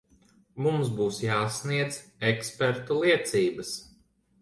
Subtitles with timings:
[0.67, 2.01] Mums būs jāsniedz
[2.33, 3.79] ekspertu liecības.